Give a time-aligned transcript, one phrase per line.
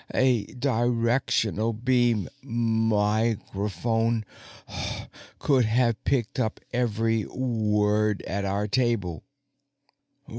[0.15, 4.25] A directional beam microphone
[5.37, 9.21] could have picked up every word at our table.